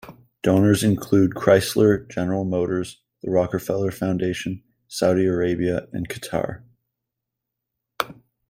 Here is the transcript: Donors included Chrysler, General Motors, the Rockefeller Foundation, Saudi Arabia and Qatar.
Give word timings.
Donors 0.41 0.83
included 0.83 1.35
Chrysler, 1.35 2.09
General 2.09 2.43
Motors, 2.43 3.03
the 3.21 3.29
Rockefeller 3.29 3.91
Foundation, 3.91 4.63
Saudi 4.87 5.27
Arabia 5.27 5.89
and 5.93 6.09
Qatar. 6.09 6.63